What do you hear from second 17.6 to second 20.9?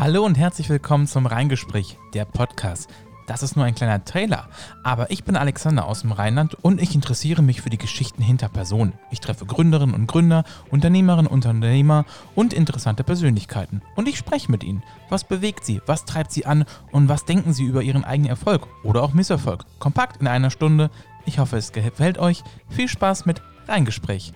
über ihren eigenen Erfolg oder auch Misserfolg? Kompakt in einer Stunde.